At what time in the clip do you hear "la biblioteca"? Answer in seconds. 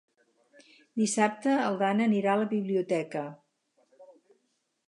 2.45-3.25